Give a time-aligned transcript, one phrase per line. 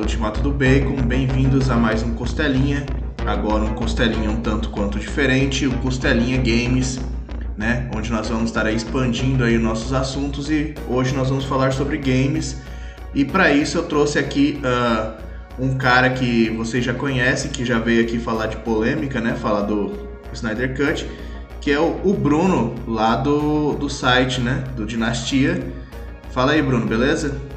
[0.00, 2.86] do Ultimato do Bacon, bem-vindos a mais um Costelinha.
[3.26, 6.98] Agora um Costelinha um tanto quanto diferente, o Costelinha Games,
[7.54, 7.86] né?
[7.94, 11.98] Onde nós vamos estar aí expandindo aí nossos assuntos e hoje nós vamos falar sobre
[11.98, 12.62] games.
[13.14, 15.22] E para isso eu trouxe aqui uh,
[15.62, 19.34] um cara que vocês já conhecem, que já veio aqui falar de polêmica, né?
[19.34, 19.92] Falar do
[20.32, 21.06] Snyder Cut,
[21.60, 24.64] que é o, o Bruno lá do, do site, né?
[24.74, 25.62] Do Dinastia.
[26.30, 27.49] Fala aí, Bruno, beleza?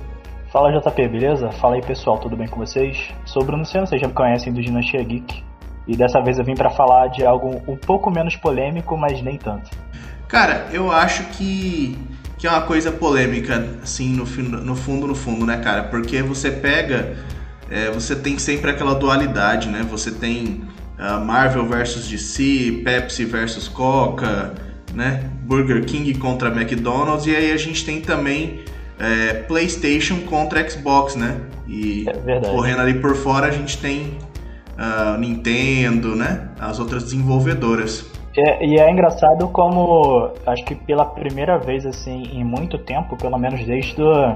[0.54, 1.52] Fala JP, beleza?
[1.54, 3.10] Fala aí pessoal, tudo bem com vocês?
[3.26, 5.44] Sou Bruno Senna, vocês já me conhecem do Dinastia Geek.
[5.88, 9.36] E dessa vez eu vim para falar de algo um pouco menos polêmico, mas nem
[9.36, 9.72] tanto.
[10.28, 11.98] Cara, eu acho que,
[12.38, 14.26] que é uma coisa polêmica, assim, no,
[14.62, 15.86] no fundo, no fundo, né, cara?
[15.86, 17.18] Porque você pega.
[17.68, 19.82] É, você tem sempre aquela dualidade, né?
[19.90, 20.62] Você tem
[21.00, 24.54] uh, Marvel versus DC, Pepsi versus Coca,
[24.94, 25.32] né?
[25.46, 28.64] Burger King contra McDonald's, e aí a gente tem também
[29.00, 31.42] é, PlayStation contra Xbox, né?
[31.68, 34.18] E é correndo ali por fora a gente tem
[34.78, 36.50] uh, Nintendo, né?
[36.60, 38.12] As outras desenvolvedoras.
[38.36, 43.38] É, e é engraçado como acho que pela primeira vez assim em muito tempo, pelo
[43.38, 44.36] menos desde do,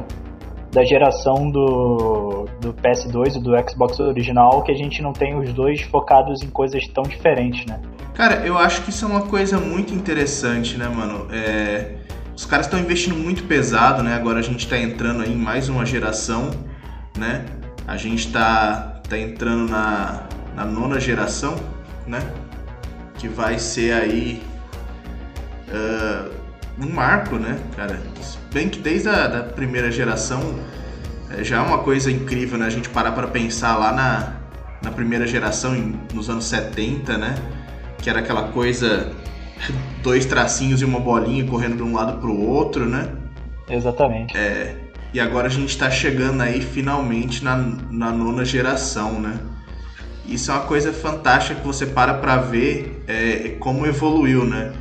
[0.72, 5.52] da geração do, do PS2 e do Xbox original, que a gente não tem os
[5.52, 7.80] dois focados em coisas tão diferentes, né?
[8.14, 11.28] Cara, eu acho que isso é uma coisa muito interessante, né, mano?
[11.32, 11.96] É,
[12.38, 14.14] os caras estão investindo muito pesado, né?
[14.14, 16.52] Agora a gente está entrando aí em mais uma geração,
[17.18, 17.44] né?
[17.88, 20.22] A gente está tá entrando na,
[20.56, 21.56] na nona geração,
[22.06, 22.20] né?
[23.18, 24.44] Que vai ser aí
[25.68, 26.32] uh,
[26.80, 28.00] um marco, né, cara?
[28.54, 30.60] Bem que desde a da primeira geração
[31.32, 32.68] é, já é uma coisa incrível, né?
[32.68, 34.34] A gente parar para pensar lá na,
[34.84, 37.34] na primeira geração, em, nos anos 70, né?
[37.98, 39.12] Que era aquela coisa
[40.02, 43.10] dois tracinhos e uma bolinha correndo de um lado para o outro, né?
[43.70, 44.36] Exatamente.
[44.38, 44.76] É,
[45.14, 47.58] e agora a gente está chegando aí finalmente na,
[47.90, 49.40] na nona geração, né?
[50.26, 54.74] Isso é uma coisa fantástica que você para para ver é, como evoluiu, né?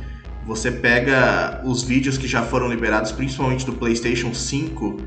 [0.45, 4.97] Você pega os vídeos que já foram liberados, principalmente do PlayStation 5,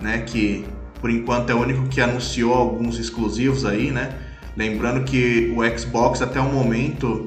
[0.00, 0.18] né?
[0.18, 0.64] Que
[1.00, 4.10] por enquanto é o único que anunciou alguns exclusivos aí, né?
[4.56, 7.26] Lembrando que o Xbox até o momento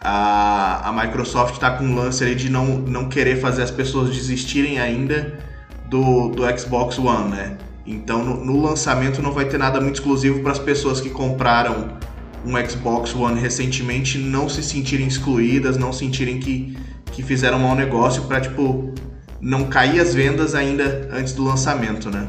[0.00, 4.10] a, a Microsoft está com um lance aí de não, não querer fazer as pessoas
[4.10, 5.38] desistirem ainda
[5.88, 7.58] do, do Xbox One, né?
[7.86, 11.96] Então no, no lançamento não vai ter nada muito exclusivo para as pessoas que compraram
[12.44, 16.76] um Xbox One recentemente não se sentirem excluídas, não sentirem que,
[17.12, 18.92] que fizeram um mau negócio para tipo
[19.40, 22.28] não cair as vendas ainda antes do lançamento, né?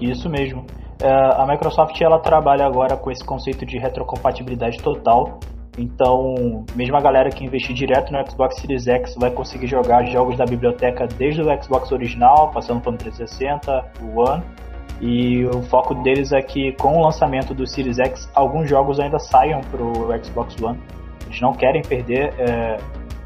[0.00, 0.66] Isso mesmo.
[1.00, 5.40] É, a Microsoft ela trabalha agora com esse conceito de retrocompatibilidade total
[5.78, 10.38] então, mesmo a galera que investir direto no Xbox Series X vai conseguir jogar jogos
[10.38, 14.42] da biblioteca desde o Xbox original, passando pelo 360, o One.
[14.98, 19.18] E o foco deles é que com o lançamento do Series X, alguns jogos ainda
[19.18, 20.78] saiam para o Xbox One.
[21.26, 22.78] Eles não querem perder é,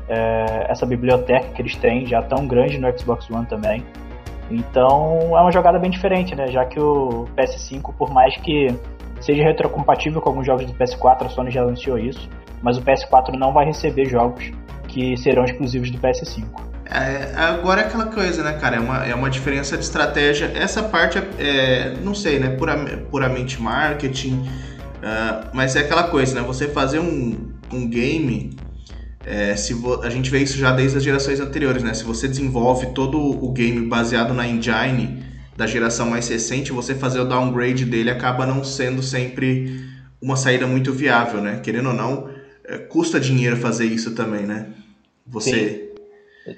[0.08, 3.84] é, essa biblioteca que eles têm, já tão grande no Xbox One também.
[4.50, 6.48] Então é uma jogada bem diferente, né?
[6.48, 8.66] Já que o PS5, por mais que
[9.20, 12.28] seja retrocompatível com alguns jogos do PS4, a Sony já anunciou isso,
[12.62, 14.50] mas o PS4 não vai receber jogos
[14.88, 16.44] que serão exclusivos do PS5.
[16.92, 18.76] É, agora é aquela coisa, né, cara?
[18.76, 20.50] É uma, é uma diferença de estratégia.
[20.56, 22.50] Essa parte é, é não sei, né?
[22.50, 22.76] Pura,
[23.10, 24.32] puramente marketing.
[24.34, 26.46] Uh, mas é aquela coisa, né?
[26.46, 28.56] Você fazer um, um game.
[29.24, 31.94] É, se vo, a gente vê isso já desde as gerações anteriores, né?
[31.94, 35.22] Se você desenvolve todo o game baseado na engine
[35.60, 39.78] da geração mais recente, você fazer o downgrade dele acaba não sendo sempre
[40.20, 41.60] uma saída muito viável, né?
[41.62, 42.30] Querendo ou não,
[42.66, 44.72] é, custa dinheiro fazer isso também, né?
[45.26, 45.92] Você,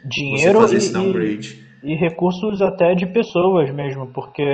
[0.04, 1.66] dinheiro você fazer esse downgrade.
[1.82, 4.44] E, e, recursos até de pessoas mesmo, porque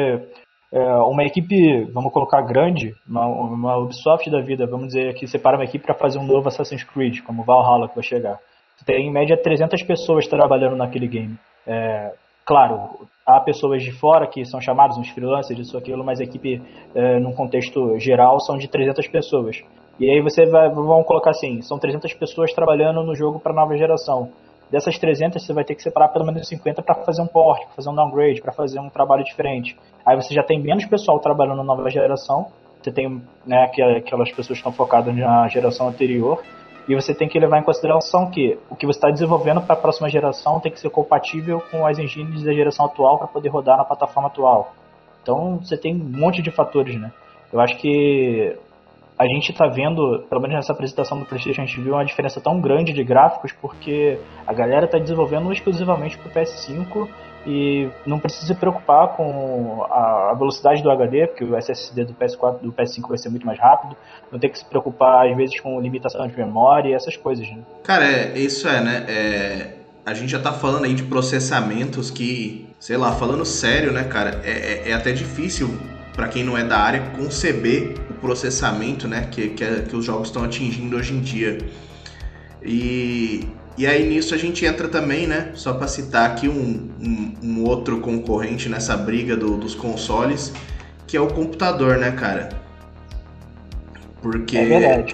[0.73, 5.59] é, uma equipe, vamos colocar grande, uma, uma Ubisoft da vida, vamos dizer que separa
[5.59, 8.39] uma equipe para fazer um novo Assassin's Creed, como Valhalla que vai chegar.
[8.87, 11.37] Tem em média 300 pessoas trabalhando naquele game.
[11.67, 12.13] É,
[12.49, 16.63] Claro, há pessoas de fora que são chamados uns freelancers, isso, aquilo, mas a equipe,
[16.95, 19.63] é, num contexto geral, são de 300 pessoas.
[20.01, 23.77] E aí você vai, vamos colocar assim, são 300 pessoas trabalhando no jogo para nova
[23.77, 24.31] geração.
[24.71, 27.75] Dessas 300, você vai ter que separar pelo menos 50 para fazer um port, para
[27.77, 29.77] fazer um downgrade, para fazer um trabalho diferente.
[30.07, 32.47] Aí você já tem menos pessoal trabalhando na nova geração,
[32.83, 33.65] você tem né,
[33.99, 36.43] aquelas pessoas que estão focadas na geração anterior,
[36.89, 39.79] e você tem que levar em consideração que o que você está desenvolvendo para a
[39.79, 43.77] próxima geração tem que ser compatível com as engines da geração atual para poder rodar
[43.77, 44.75] na plataforma atual.
[45.23, 47.13] Então você tem um monte de fatores, né?
[47.53, 48.57] Eu acho que
[49.19, 52.41] a gente está vendo, pelo menos nessa apresentação do PlayStation, a gente viu uma diferença
[52.41, 57.09] tão grande de gráficos porque a galera está desenvolvendo exclusivamente para o PS5
[57.45, 62.61] e não precisa se preocupar com a velocidade do HD, porque o SSD do PS4
[62.61, 63.97] do PS5 vai ser muito mais rápido.
[64.31, 67.63] Não tem que se preocupar às vezes com limitação de memória e essas coisas, né?
[67.83, 69.07] Cara, é, isso é, né?
[69.09, 69.75] É,
[70.07, 74.41] a gente já tá falando aí de processamentos que, sei lá, falando sério, né, cara,
[74.45, 75.69] é, é, é até difícil
[76.15, 80.29] para quem não é da área conceber processamento, né, que, que, é, que os jogos
[80.29, 81.59] estão atingindo hoje em dia.
[82.63, 83.47] E
[83.79, 85.53] e aí nisso a gente entra também, né?
[85.55, 90.53] Só para citar aqui um, um, um, outro concorrente nessa briga do, dos consoles,
[91.07, 92.49] que é o computador, né, cara?
[94.21, 95.07] Porque é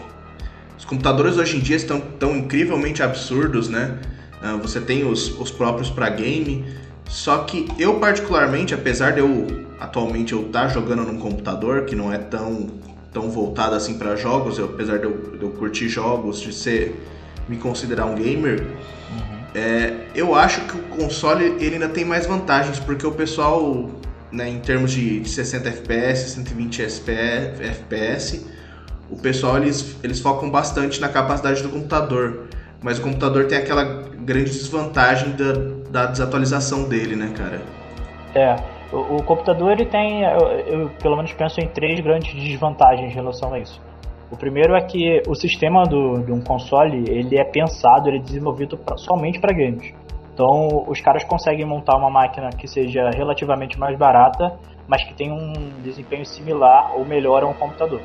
[0.78, 3.98] os computadores hoje em dia estão tão incrivelmente absurdos, né?
[4.42, 6.64] Uh, você tem os, os próprios para game,
[7.04, 9.46] só que eu particularmente, apesar de eu
[9.78, 12.68] atualmente eu estar tá jogando num computador que não é tão
[13.14, 17.00] tão voltado assim para jogos, eu, apesar de eu, de eu curtir jogos, de ser
[17.48, 19.38] me considerar um gamer, uhum.
[19.54, 23.88] é, eu acho que o console ele ainda tem mais vantagens, porque o pessoal,
[24.32, 28.44] né, em termos de 60 FPS, 120 FPS,
[29.08, 32.48] o pessoal eles, eles focam bastante na capacidade do computador.
[32.82, 33.84] Mas o computador tem aquela
[34.18, 35.52] grande desvantagem da,
[35.90, 37.62] da desatualização dele, né, cara?
[38.34, 43.10] É, o, o computador ele tem, eu, eu, pelo menos penso em três grandes desvantagens
[43.10, 43.80] em relação a isso.
[44.30, 48.20] O primeiro é que o sistema do, de um console ele é pensado, ele é
[48.20, 49.94] desenvolvido pra, somente para games.
[50.32, 54.58] Então os caras conseguem montar uma máquina que seja relativamente mais barata,
[54.88, 55.52] mas que tenha um
[55.82, 58.00] desempenho similar ou melhor a um computador.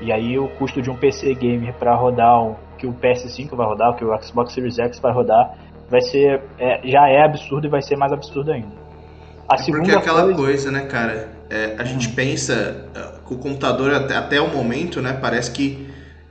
[0.00, 3.66] E aí o custo de um PC gamer para rodar o que o PS5 vai
[3.66, 5.56] rodar, o que o Xbox Series X vai rodar,
[5.88, 8.83] vai ser é, já é absurdo e vai ser mais absurdo ainda.
[9.48, 10.38] A é porque é aquela coisa...
[10.38, 11.32] coisa, né, cara?
[11.50, 11.86] É, a hum.
[11.86, 12.86] gente pensa
[13.30, 15.86] o computador até, até o momento, né, parece que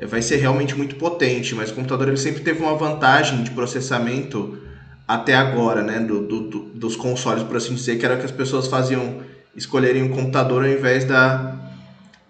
[0.07, 4.59] vai ser realmente muito potente, mas o computador ele sempre teve uma vantagem de processamento
[5.07, 8.31] até agora, né, do, do, do, dos consoles, por assim dizer, que era que as
[8.31, 9.17] pessoas faziam
[9.55, 11.55] escolherem o computador ao invés da,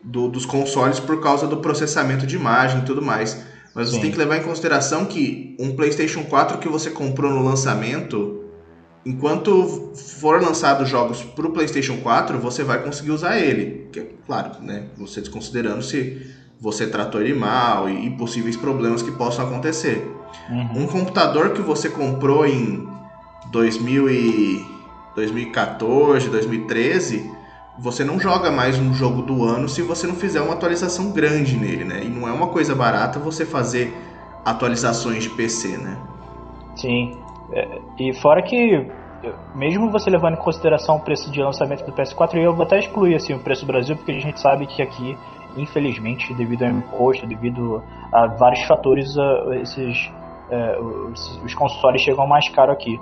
[0.04, 3.46] do, dos consoles por causa do processamento de imagem e tudo mais.
[3.74, 3.96] Mas Sim.
[3.96, 8.43] você tem que levar em consideração que um PlayStation 4 que você comprou no lançamento
[9.06, 13.88] enquanto for lançado jogos para o PlayStation 4, você vai conseguir usar ele.
[13.92, 14.86] Que, claro, né?
[14.98, 20.10] Você desconsiderando se você tratou ele mal e, e possíveis problemas que possam acontecer.
[20.50, 20.84] Uhum.
[20.84, 22.88] Um computador que você comprou em
[23.52, 24.66] 2000 e
[25.16, 27.32] 2014, 2013,
[27.78, 31.58] você não joga mais um jogo do ano se você não fizer uma atualização grande
[31.58, 32.04] nele, né?
[32.04, 33.96] E não é uma coisa barata você fazer
[34.46, 35.98] atualizações de PC, né?
[36.76, 37.23] Sim.
[37.52, 38.88] É, e fora que,
[39.56, 43.16] mesmo você levando em consideração o preço de lançamento do PS4, eu vou até excluir
[43.16, 45.18] assim, o preço do Brasil, porque a gente sabe que aqui,
[45.58, 49.16] infelizmente, devido ao imposto, devido a vários fatores,
[49.62, 50.12] esses,
[50.50, 53.00] é, os, os consoles chegam mais caro aqui.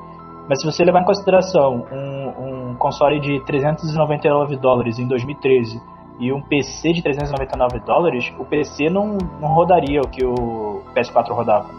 [0.50, 5.82] Mas se você levar em consideração um, um console de 399 dólares em 2013
[6.20, 11.30] e um PC de 399 dólares, o PC não, não rodaria o que o PS4
[11.30, 11.70] rodava.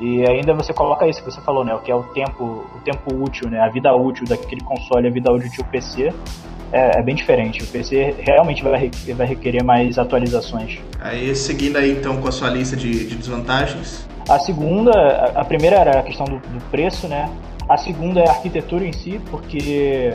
[0.00, 1.74] E ainda você coloca isso que você falou, né?
[1.74, 3.60] O que é o tempo, o tempo útil, né?
[3.60, 6.12] A vida útil daquele console, a vida útil do PC
[6.72, 7.62] é, é, bem diferente.
[7.62, 10.80] O PC realmente vai, vai requerer mais atualizações.
[11.00, 14.08] Aí seguindo aí então com a sua lista de, de desvantagens.
[14.28, 14.90] A segunda,
[15.34, 17.30] a primeira era a questão do, do preço, né?
[17.68, 20.14] A segunda é a arquitetura em si, porque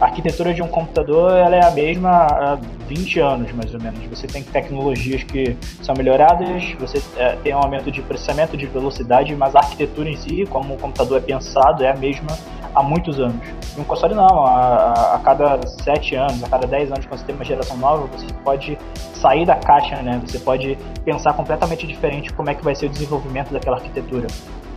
[0.00, 4.00] a arquitetura de um computador ela é a mesma há 20 anos, mais ou menos.
[4.06, 9.34] Você tem tecnologias que são melhoradas, você é, tem um aumento de processamento, de velocidade,
[9.36, 12.28] mas a arquitetura em si, como o computador é pensado, é a mesma
[12.74, 13.46] há muitos anos.
[13.76, 17.26] E um console não, a, a, cada 7 anos, a cada 10 anos, quando você
[17.26, 18.78] tem uma geração nova, você pode
[19.14, 20.20] sair da caixa, né?
[20.26, 24.28] Você pode pensar completamente diferente como é que vai ser o desenvolvimento daquela arquitetura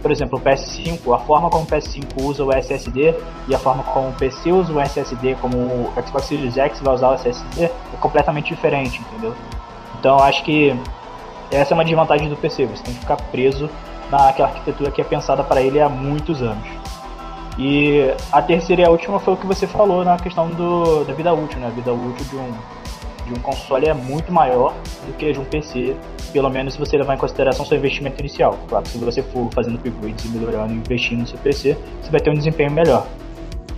[0.04, 3.16] por exemplo, o PS5, a forma como o PS5 usa o SSD
[3.48, 6.94] e a forma como o PC usa o SSD, como o Xbox Series X vai
[6.94, 9.34] usar o SSD, é completamente diferente, entendeu?
[9.98, 10.76] Então acho que
[11.50, 13.70] essa é uma desvantagem do PC, você tem que ficar preso
[14.12, 16.68] naquela arquitetura que é pensada para ele há muitos anos.
[17.58, 21.14] E a terceira e a última foi o que você falou na questão do, da
[21.14, 21.68] vida útil, né?
[21.68, 22.52] A vida útil de um,
[23.26, 24.74] de um console é muito maior
[25.08, 25.96] do que de um PC,
[26.32, 28.60] pelo menos se você levar em consideração seu investimento inicial.
[28.68, 32.30] Claro, se você for fazendo upgrades e melhorando, investindo no seu PC, você vai ter
[32.30, 33.08] um desempenho melhor.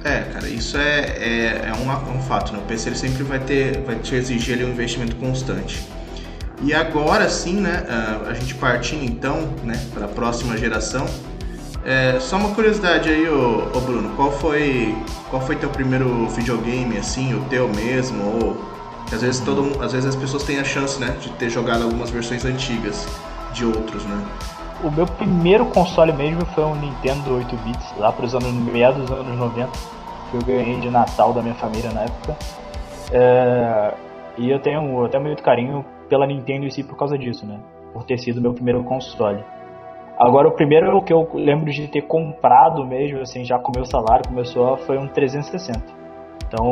[0.04, 2.60] É, cara, isso é, é, é um, um, fato, né?
[2.60, 5.84] O PC ele sempre vai ter, vai te exigir ali, um investimento constante.
[6.62, 7.84] E agora sim, né,
[8.28, 11.06] a gente partindo então, né, para a próxima geração.
[11.84, 14.96] É, só uma curiosidade aí, ô, ô, Bruno, qual foi
[15.30, 18.75] qual foi teu primeiro videogame assim, o teu mesmo ou
[19.12, 22.10] às vezes, todo, às vezes as pessoas têm a chance, né, de ter jogado algumas
[22.10, 23.08] versões antigas
[23.54, 24.26] de outros, né?
[24.84, 29.02] O meu primeiro console mesmo foi um Nintendo 8 bits, lá para os anos meados
[29.02, 29.70] dos anos 90,
[30.30, 32.36] que eu ganhei de Natal da minha família na época.
[33.12, 33.94] É,
[34.38, 37.60] e eu tenho até muito carinho pela Nintendo em si por causa disso, né?
[37.94, 39.44] Por ter sido meu primeiro console.
[40.18, 44.28] Agora, o primeiro que eu lembro de ter comprado mesmo, assim, já com meu salário
[44.28, 45.80] começou, foi um 360.
[46.48, 46.72] Então,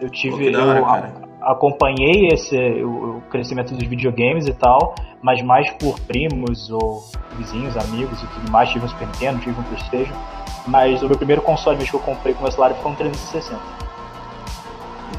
[0.00, 0.50] eu tive.
[0.50, 1.12] Pô, eu hora,
[1.48, 7.04] acompanhei esse, o, o, crescimento dos videogames e tal, mas mais por primos ou
[7.36, 8.68] vizinhos, amigos e tudo mais.
[8.68, 10.14] Tive um Super Nintendo, tive um PlayStation.
[10.66, 13.58] Mas o meu primeiro console mesmo que eu comprei com meu salário foi um 360.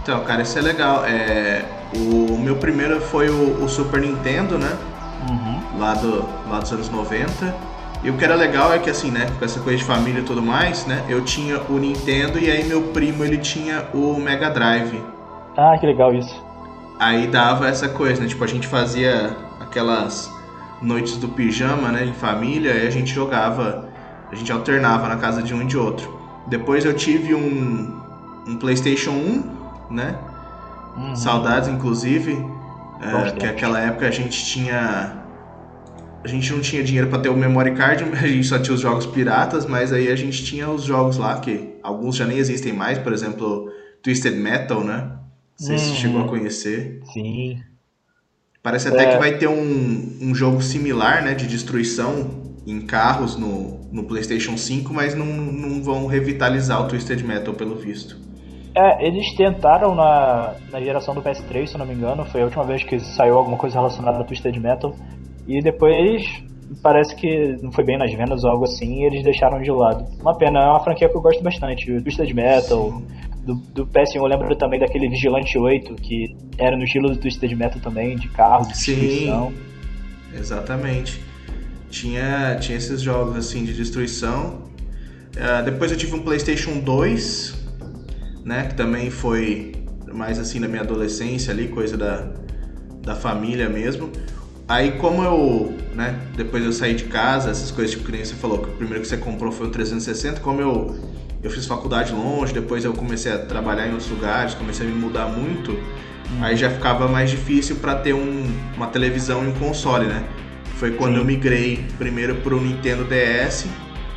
[0.01, 1.03] Então, cara, isso é legal.
[1.05, 4.77] É, o meu primeiro foi o, o Super Nintendo, né?
[5.27, 5.79] Uhum.
[5.79, 7.55] Lá, do, lá dos anos 90.
[8.03, 10.23] E o que era legal é que assim, né, com essa coisa de família e
[10.23, 14.49] tudo mais, né, eu tinha o Nintendo e aí meu primo ele tinha o Mega
[14.49, 15.03] Drive.
[15.57, 16.43] Ah, que legal isso.
[16.99, 20.29] Aí dava essa coisa, né, tipo a gente fazia aquelas
[20.81, 23.89] noites do pijama, né, em família, e a gente jogava,
[24.31, 26.19] a gente alternava na casa de um e de outro.
[26.47, 28.01] Depois eu tive um,
[28.47, 29.43] um PlayStation 1,
[29.91, 30.15] né,
[30.97, 31.15] uhum.
[31.15, 32.45] saudades inclusive,
[33.01, 35.15] é, que naquela época a gente tinha
[36.21, 38.81] a gente não tinha dinheiro para ter o memory card, a gente só tinha os
[38.81, 42.73] jogos piratas, mas aí a gente tinha os jogos lá que alguns já nem existem
[42.73, 43.71] mais, por exemplo,
[44.03, 45.18] Twisted Metal, né?
[45.59, 46.29] Não sei se chegou a uhum.
[46.29, 47.01] conhecer.
[47.11, 47.59] Sim.
[48.61, 49.11] Parece até é.
[49.13, 54.57] que vai ter um, um jogo similar, né, de destruição em carros no, no PlayStation
[54.57, 58.17] 5, mas não, não vão revitalizar o Twisted Metal pelo visto.
[58.75, 62.63] É, eles tentaram na, na geração do PS3, se não me engano, foi a última
[62.63, 64.95] vez que saiu alguma coisa relacionada a Twisted Metal.
[65.47, 66.21] E depois
[66.83, 70.05] parece que não foi bem nas vendas ou algo assim, e eles deixaram de lado.
[70.21, 71.91] Uma pena, é uma franquia que eu gosto bastante.
[71.91, 73.01] O Twisted Metal,
[73.49, 77.51] do, do PS1 eu lembro também daquele Vigilante 8, que era no estilo do Twisted
[77.55, 79.51] Metal também, de carro, de destruição.
[79.51, 81.21] Sim, exatamente.
[81.89, 84.69] Tinha, tinha esses jogos assim de destruição.
[85.35, 87.55] Uh, depois eu tive um PlayStation 2,
[88.45, 89.71] né, que também foi
[90.13, 92.27] mais assim na minha adolescência ali, coisa da,
[93.01, 94.11] da família mesmo.
[94.67, 98.35] Aí como eu, né, depois eu saí de casa, essas coisas tipo que nem você
[98.35, 100.95] falou, que o primeiro que você comprou foi o 360, como eu
[101.41, 104.95] eu fiz faculdade longe, depois eu comecei a trabalhar em outros lugares, comecei a me
[104.95, 106.41] mudar muito, hum.
[106.41, 110.23] aí já ficava mais difícil para ter um, uma televisão e um console, né?
[110.75, 111.19] Foi quando Sim.
[111.19, 113.67] eu migrei primeiro pro Nintendo DS,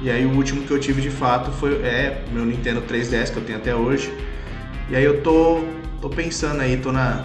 [0.01, 3.37] e aí o último que eu tive de fato foi é meu Nintendo 3DS que
[3.37, 4.13] eu tenho até hoje.
[4.91, 5.65] E aí eu tô
[6.01, 7.25] tô pensando aí, tô na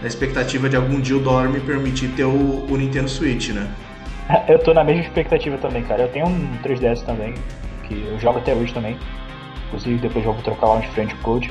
[0.00, 3.68] na expectativa de algum dia o dólar me permitir ter o, o Nintendo Switch, né?
[4.46, 6.02] Eu tô na mesma expectativa também, cara.
[6.02, 7.34] Eu tenho um 3DS também,
[7.84, 8.96] que eu jogo até hoje também.
[9.68, 11.50] Inclusive depois eu vou trocar lá uns friend code.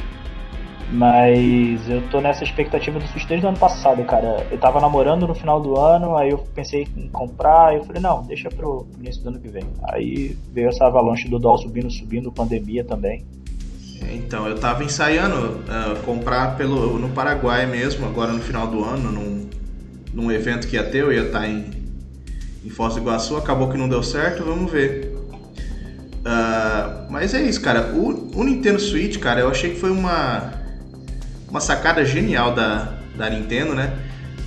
[0.89, 4.47] Mas eu tô nessa expectativa do Switch desde o ano passado, cara.
[4.49, 8.23] Eu tava namorando no final do ano, aí eu pensei em comprar, eu falei, não,
[8.23, 9.63] deixa pro início do ano que vem.
[9.83, 13.25] Aí veio essa avalanche do dólar subindo, subindo, pandemia também.
[14.13, 19.11] Então, eu estava ensaiando uh, comprar pelo, no Paraguai mesmo, agora no final do ano,
[19.11, 19.49] num,
[20.13, 21.65] num evento que ia ter, eu ia estar tá em,
[22.63, 25.06] em Foz do Iguaçu, acabou que não deu certo, vamos ver.
[26.27, 27.93] Uh, mas é isso, cara.
[27.93, 30.51] O, o, Nintendo Switch, cara, eu achei que foi uma,
[31.49, 33.93] uma sacada genial da, da Nintendo, né?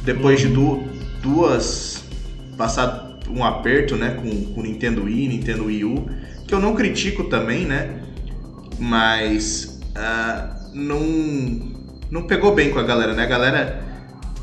[0.04, 0.84] Depois de du,
[1.22, 2.04] duas.
[2.58, 4.10] passar um aperto, né?
[4.20, 6.10] Com o Nintendo Wii, Nintendo Wii U,
[6.46, 8.00] que eu não critico também, né?
[8.80, 11.00] mas uh, não,
[12.10, 13.24] não pegou bem com a galera, né?
[13.24, 13.84] A galera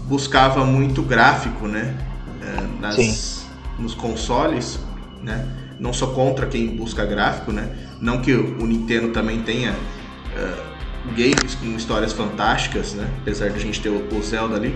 [0.03, 1.95] buscava muito gráfico, né?
[2.27, 3.47] Uh, nas,
[3.79, 4.79] nos consoles,
[5.23, 5.45] né?
[5.79, 7.69] Não sou contra quem busca gráfico, né?
[8.01, 13.07] Não que o Nintendo também tenha uh, games com histórias fantásticas, né?
[13.21, 14.75] Apesar de a gente ter o, o Zelda ali.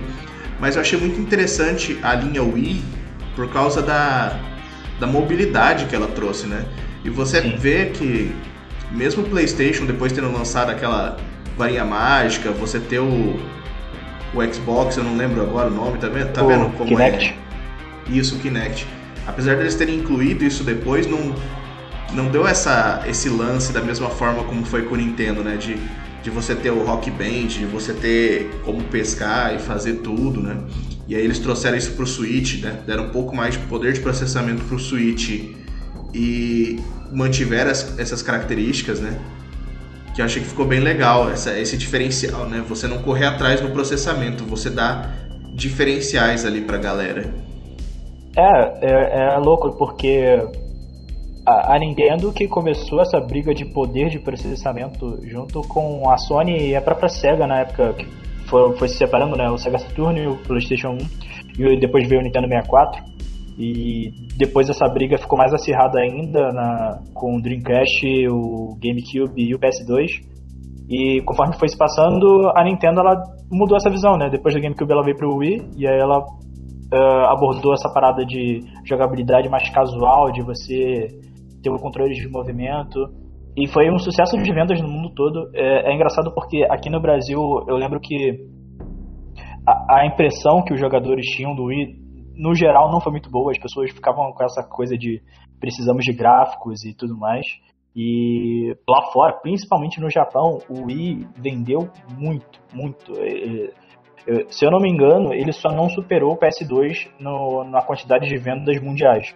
[0.60, 2.84] Mas eu achei muito interessante a linha Wii
[3.36, 4.40] por causa da,
[5.00, 6.66] da mobilidade que ela trouxe, né?
[7.04, 7.56] E você Sim.
[7.58, 8.32] vê que
[8.92, 11.18] mesmo o PlayStation, depois tendo lançado aquela
[11.58, 13.40] varinha mágica, você ter o,
[14.34, 17.36] o Xbox, eu não lembro agora o nome, tá vendo, tá vendo como Kinect.
[18.08, 18.12] é?
[18.12, 18.88] Isso, o Kinect.
[19.26, 21.34] Apesar deles terem incluído isso depois, não,
[22.14, 25.58] não deu essa, esse lance da mesma forma como foi com o Nintendo, né?
[25.58, 25.78] De,
[26.24, 30.58] de você ter o Rock Band, de você ter como pescar e fazer tudo, né?
[31.08, 32.80] E aí eles trouxeram isso pro Switch, né?
[32.86, 35.30] Deram um pouco mais de poder de processamento pro Switch
[36.14, 36.80] e
[37.12, 39.20] mantiver as, essas características, né?
[40.16, 42.64] Que eu achei que ficou bem legal, essa, esse diferencial, né?
[42.68, 45.10] Você não correr atrás no processamento, você dá
[45.54, 47.51] diferenciais ali pra galera.
[48.38, 50.38] É, é, é louco, porque
[51.46, 56.70] a, a, Nintendo que começou essa briga de poder de processamento junto com a Sony
[56.70, 58.06] e a própria SEGA na época, que
[58.48, 59.50] foi, foi se separando, né?
[59.50, 60.98] O Sega Saturn e o PlayStation 1,
[61.60, 63.12] e depois veio o Nintendo 64.
[63.58, 69.54] E depois essa briga ficou mais acirrada ainda na, com o Dreamcast, o GameCube e
[69.54, 70.08] o PS2.
[70.90, 73.22] E conforme foi se passando, a Nintendo ela
[73.52, 74.30] mudou essa visão, né?
[74.30, 76.24] Depois do GameCube ela veio pro Wii e aí ela
[76.94, 81.08] uh, abordou essa parada de jogabilidade mais casual, de você
[81.64, 83.00] ter o controle de movimento.
[83.56, 85.50] E foi um sucesso de vendas no mundo todo.
[85.54, 88.40] É, é engraçado porque aqui no Brasil eu lembro que
[89.68, 92.00] a, a, impressão que os jogadores tinham do Wii,
[92.36, 93.52] no geral, não foi muito boa.
[93.52, 95.22] As pessoas ficavam com essa coisa de
[95.60, 97.46] precisamos de gráficos e tudo mais.
[97.94, 103.12] E lá fora, principalmente no Japão, o Wii vendeu muito, muito.
[104.50, 108.38] Se eu não me engano, ele só não superou o PS2 no, na quantidade de
[108.38, 109.36] vendas mundiais.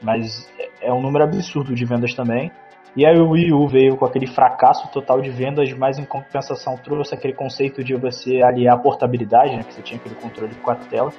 [0.00, 2.50] Mas é um número absurdo de vendas também.
[2.94, 6.76] E aí o Wii U veio com aquele fracasso total de vendas, mas em compensação
[6.76, 10.60] trouxe aquele conceito de você aliar a portabilidade, né, que você tinha aquele controle de
[10.60, 11.18] quatro telas.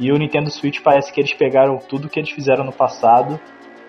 [0.00, 3.38] E o Nintendo Switch parece que eles pegaram tudo que eles fizeram no passado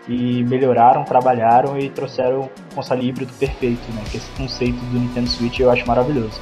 [0.08, 4.04] e melhoraram, trabalharam e trouxeram o console híbrido perfeito, né?
[4.12, 6.40] Que esse conceito do Nintendo Switch eu acho maravilhoso.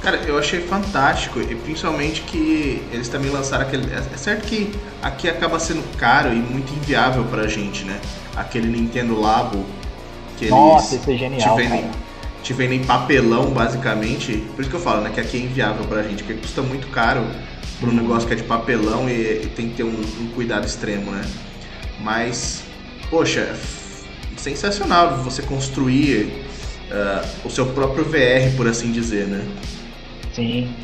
[0.00, 3.86] Cara, eu achei fantástico e principalmente que eles também lançaram aquele.
[3.92, 8.00] É certo que aqui acaba sendo caro e muito inviável pra gente, né?
[8.34, 9.66] Aquele Nintendo Labo
[10.38, 11.90] que eles Nossa, isso é genial, te vendem,
[12.42, 14.42] te vendem papelão, basicamente.
[14.54, 15.10] Por isso que eu falo, né?
[15.10, 17.26] Que aqui é inviável pra gente, porque custa muito caro
[17.78, 20.66] para um negócio que é de papelão e, e tem que ter um, um, cuidado
[20.66, 21.22] extremo, né?
[22.00, 22.62] Mas,
[23.10, 26.42] poxa, é sensacional você construir
[26.90, 29.46] uh, o seu próprio VR, por assim dizer, né?
[30.32, 30.74] Sim.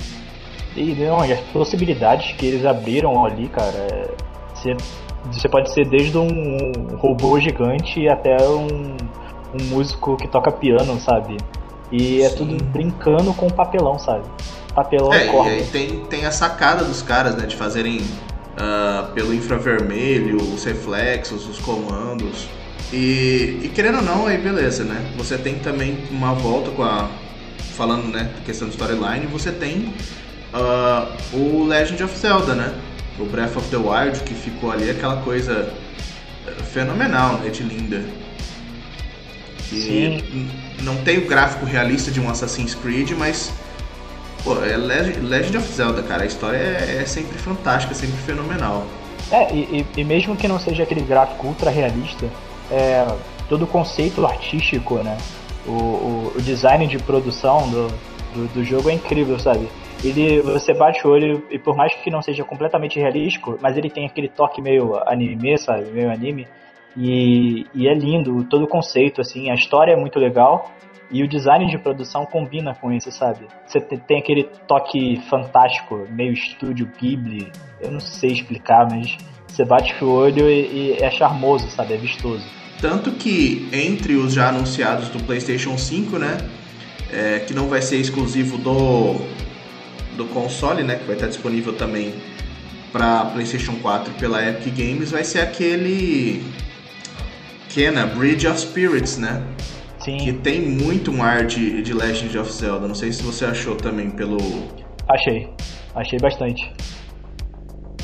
[0.76, 4.10] E não, as possibilidades que eles abriram ali, cara, é,
[4.54, 4.76] você,
[5.32, 6.28] você pode ser desde um
[6.98, 8.96] robô gigante até um,
[9.58, 11.36] um músico que toca piano, sabe?
[11.90, 12.36] E é Sim.
[12.36, 14.24] tudo brincando com papelão, sabe?
[14.74, 17.46] Papelão é, e aí tem, tem a sacada dos caras, né?
[17.46, 22.49] De fazerem uh, pelo infravermelho, os reflexos, os comandos.
[22.92, 25.10] E, e querendo ou não, aí beleza, né?
[25.16, 27.08] Você tem também uma volta com a,
[27.76, 29.93] falando, né, questão de storyline, você tem
[30.54, 32.75] uh, o Legend of Zelda, né?
[33.19, 35.73] O Breath of the Wild, que ficou ali aquela coisa
[36.47, 38.04] eh, fenomenal, né, de linda.
[39.73, 40.50] E Sim.
[40.82, 43.52] não tem o gráfico realista de um Assassin's Creed, mas
[44.45, 46.25] pô, é Legend of Zelda, cara.
[46.25, 48.86] A história é, é sempre fantástica, é sempre fenomenal.
[49.32, 52.26] É, e, e, mesmo que não seja aquele gráfico ultra realista,
[52.71, 53.06] é,
[53.49, 55.17] todo o conceito artístico, né?
[55.66, 57.88] O, o, o design de produção do,
[58.34, 59.68] do, do, jogo é incrível, sabe?
[60.04, 63.90] Ele, você bate o olho e por mais que não seja completamente realístico, mas ele
[63.90, 65.90] tem aquele toque meio anime, sabe?
[65.90, 66.46] Meio anime.
[66.96, 70.70] E, e é lindo, todo o conceito, assim, a história é muito legal
[71.10, 73.46] e o design de produção combina com isso, sabe?
[73.66, 80.02] Você tem aquele toque fantástico, meio estúdio Ghibli, eu não sei explicar, mas você bate
[80.02, 81.94] o olho e, e é charmoso, sabe?
[81.94, 82.44] É vistoso.
[82.80, 86.36] Tanto que entre os já anunciados do PlayStation 5, né,
[87.10, 89.17] é, que não vai ser exclusivo do,
[90.17, 92.15] do console, né, que vai estar disponível também
[92.93, 96.45] para PlayStation 4 pela Epic Games, vai ser aquele
[97.71, 99.43] Kena Bridge of Spirits, né?
[99.99, 100.19] Sim.
[100.19, 102.86] Que tem muito um ar de, de Legend of Zelda.
[102.86, 104.39] Não sei se você achou também pelo.
[105.08, 105.49] Achei.
[105.95, 106.73] Achei bastante.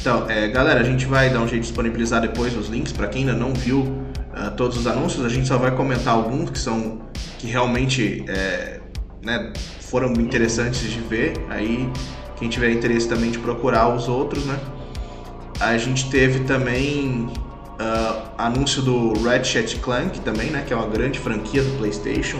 [0.01, 3.07] Então, é, galera, a gente vai dar um jeito de disponibilizar depois os links para
[3.07, 5.25] quem ainda não viu uh, todos os anúncios.
[5.25, 7.01] A gente só vai comentar alguns que são
[7.38, 8.81] que realmente é,
[9.23, 11.35] né, foram interessantes de ver.
[11.49, 11.88] Aí,
[12.37, 14.59] quem tiver interesse também de procurar os outros, né?
[15.61, 17.29] A gente teve também
[17.81, 20.64] uh, anúncio do Ratchet Clank também, né?
[20.66, 22.38] Que é uma grande franquia do PlayStation.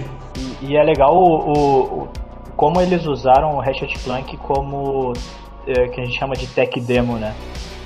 [0.61, 2.09] E, e é legal o, o,
[2.57, 5.13] como eles usaram o Ratchet Clank como
[5.67, 7.35] é, que a gente chama de tech demo, né?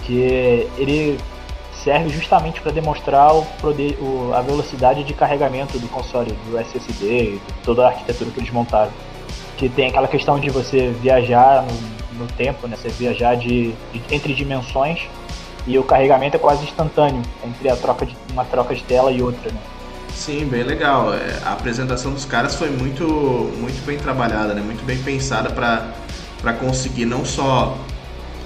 [0.04, 1.18] Que ele
[1.86, 3.46] serve justamente para demonstrar o
[4.00, 8.90] o, a velocidade de carregamento do console, do SSD, toda a arquitetura que eles montaram.
[9.56, 12.76] Que tem aquela questão de você viajar no, no tempo, né?
[12.76, 15.02] Você viajar de, de, entre dimensões
[15.64, 19.22] e o carregamento é quase instantâneo entre a troca de, uma troca de tela e
[19.22, 19.60] outra, né?
[20.12, 21.14] Sim, bem legal.
[21.14, 24.60] É, a apresentação dos caras foi muito, muito bem trabalhada, né?
[24.60, 27.78] Muito bem pensada para conseguir não só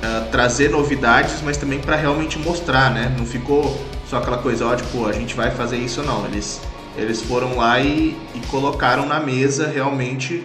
[0.01, 3.15] uh, trazer novidades, mas também para realmente mostrar, né?
[3.19, 6.27] Não ficou só aquela coisa, ó, tipo, a gente vai fazer isso não.
[6.27, 6.61] Eles,
[6.97, 10.45] eles foram lá e, e colocaram na mesa realmente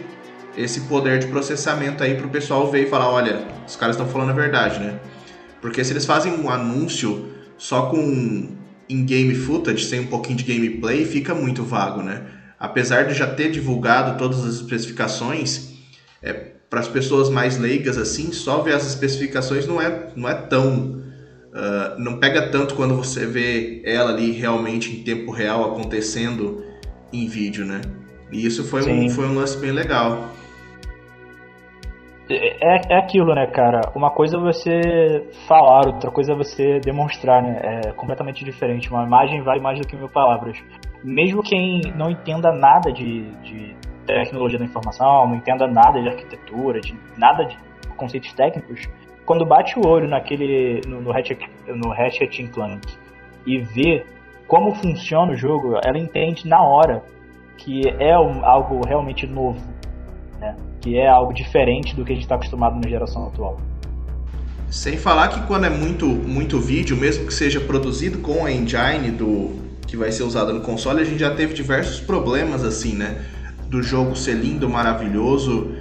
[0.57, 4.09] esse poder de processamento aí para o pessoal ver e falar, olha, os caras estão
[4.09, 4.99] falando a verdade, né?
[5.61, 8.55] Porque se eles fazem um anúncio só com
[8.87, 12.21] in-game footage, sem um pouquinho de gameplay, fica muito vago, né?
[12.59, 15.73] Apesar de já ter divulgado todas as especificações,
[16.21, 20.33] é, para as pessoas mais leigas assim, só ver as especificações não é, não é
[20.33, 21.03] tão.
[21.55, 26.61] Uh, não pega tanto quando você vê ela ali realmente em tempo real acontecendo
[27.13, 27.79] em vídeo, né?
[28.29, 30.31] E isso foi, um, foi um lance bem legal.
[32.29, 33.81] É, é aquilo, né, cara?
[33.95, 37.81] Uma coisa é você falar, outra coisa é você demonstrar, né?
[37.85, 38.89] É completamente diferente.
[38.89, 40.57] Uma imagem vale mais do que mil palavras.
[41.03, 43.75] Mesmo quem não entenda nada de, de
[44.05, 47.57] tecnologia da informação, não entenda nada de arquitetura, de nada de
[47.97, 48.87] conceitos técnicos,
[49.25, 52.87] quando bate o olho naquele no, no, Ratchet, no Ratchet Clank
[53.45, 54.05] e vê
[54.47, 57.03] como funciona o jogo, ela entende na hora
[57.57, 59.59] que é um, algo realmente novo,
[60.39, 60.55] né?
[60.81, 63.57] que é algo diferente do que a gente está acostumado na geração atual.
[64.69, 69.09] Sem falar que quando é muito, muito vídeo, mesmo que seja produzido com a engine
[69.11, 73.23] do que vai ser usada no console, a gente já teve diversos problemas assim, né?
[73.69, 75.71] Do jogo ser lindo, maravilhoso,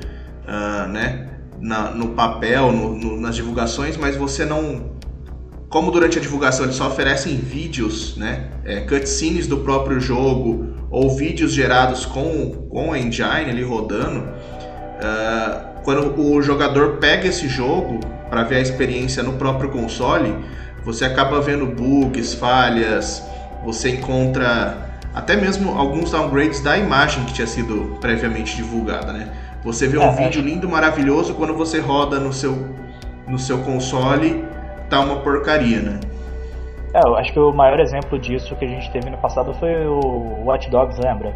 [0.47, 1.29] uh, né?
[1.61, 4.95] Na, no papel, no, no, nas divulgações, mas você não.
[5.69, 8.51] Como durante a divulgação eles só oferecem vídeos, né?
[8.65, 14.21] É, cutscenes do próprio jogo ou vídeos gerados com, com a engine ali rodando.
[14.21, 20.35] Uh, quando o jogador pega esse jogo para ver a experiência no próprio console,
[20.85, 23.23] você acaba vendo bugs, falhas,
[23.65, 29.33] você encontra até mesmo alguns downgrades da imagem que tinha sido previamente divulgada, né?
[29.63, 32.75] Você vê um é, vídeo lindo, maravilhoso, quando você roda no seu,
[33.27, 34.45] no seu console,
[34.91, 36.01] tá uma porcaria, né?
[36.93, 39.87] É, eu acho que o maior exemplo disso que a gente teve no passado foi
[39.87, 41.35] o Watch Dogs, lembra?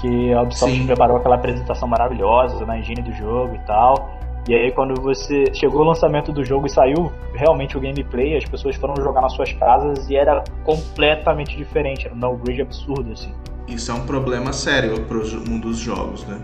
[0.00, 0.86] Que a Ubisoft Sim.
[0.86, 4.17] preparou aquela apresentação maravilhosa na engine do jogo e tal.
[4.48, 8.46] E aí quando você chegou o lançamento do jogo e saiu realmente o gameplay, as
[8.46, 13.30] pessoas foram jogar nas suas casas e era completamente diferente, era um downgrade absurdo assim.
[13.68, 16.38] Isso é um problema sério para mundo dos jogos, né?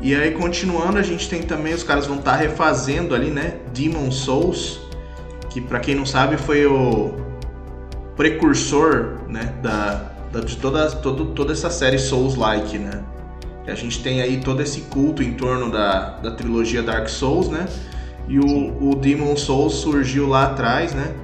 [0.00, 3.58] E aí continuando, a gente tem também os caras vão estar tá refazendo ali, né,
[3.74, 4.80] Demon Souls,
[5.50, 7.14] que para quem não sabe foi o
[8.16, 13.04] precursor, né, da, da de toda, todo, toda essa série Souls-like, né?
[13.66, 17.66] A gente tem aí todo esse culto em torno da, da trilogia Dark Souls, né?
[18.28, 21.14] E o, o Demon Souls surgiu lá atrás, né?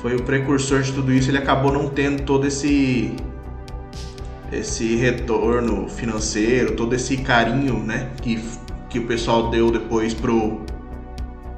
[0.00, 1.30] Foi o precursor de tudo isso.
[1.30, 3.14] Ele acabou não tendo todo esse
[4.52, 8.10] esse retorno financeiro, todo esse carinho, né?
[8.20, 8.42] Que,
[8.88, 10.60] que o pessoal deu depois pro,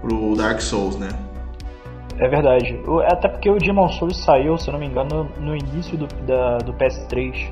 [0.01, 1.09] pro Dark Souls, né?
[2.18, 2.79] É verdade.
[3.07, 6.59] Até porque o Demon Souls saiu, se eu não me engano, no início do, da,
[6.59, 7.51] do PS3.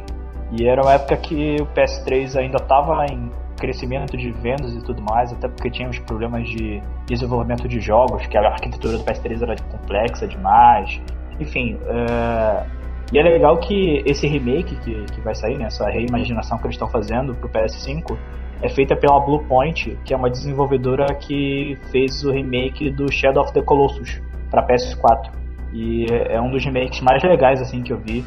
[0.53, 5.03] E era uma época que o PS3 ainda estava em crescimento de vendas e tudo
[5.03, 9.43] mais, até porque tinha os problemas de desenvolvimento de jogos, que a arquitetura do PS3
[9.43, 11.01] era complexa demais.
[11.39, 12.67] Enfim, uh,
[13.13, 16.75] e é legal que esse remake que, que vai sair, né, essa reimaginação que eles
[16.75, 18.17] estão fazendo pro PS5,
[18.63, 23.53] é feita pela Bluepoint, que é uma desenvolvedora que fez o remake do Shadow of
[23.53, 25.31] the Colossus para PS4.
[25.73, 28.25] E é um dos remakes mais legais assim que eu vi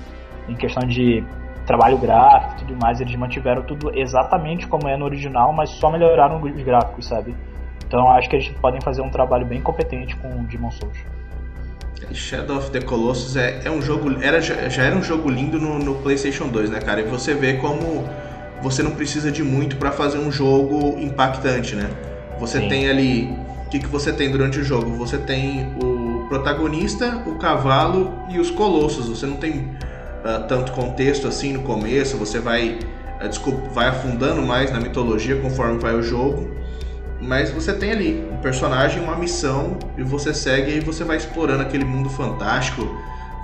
[0.50, 1.24] em questão de
[1.66, 5.90] trabalho gráfico e tudo mais, eles mantiveram tudo exatamente como é no original, mas só
[5.90, 7.36] melhoraram os gráficos, sabe?
[7.88, 10.98] Então acho que eles podem fazer um trabalho bem competente com o Demon Souls.
[12.12, 14.22] Shadow of the Colossus é, é um jogo.
[14.22, 17.02] Era, já era um jogo lindo no, no, PlayStation 2, né, cara?
[17.02, 18.04] E você vê como
[18.62, 21.90] você não precisa de muito para fazer um jogo impactante, né?
[22.40, 22.68] Você Sim.
[22.68, 23.38] tem ali.
[23.66, 24.92] O que, que você tem durante o jogo?
[24.98, 29.10] Você tem o protagonista, o cavalo e os colossos.
[29.10, 29.72] Você não tem
[30.24, 32.80] uh, tanto contexto assim no começo, você vai,
[33.24, 36.50] uh, desculpa, vai afundando mais na mitologia conforme vai o jogo.
[37.22, 41.62] Mas você tem ali um personagem, uma missão, e você segue e você vai explorando
[41.62, 42.82] aquele mundo fantástico,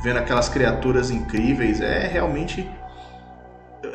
[0.03, 1.79] vendo aquelas criaturas incríveis.
[1.79, 2.67] É realmente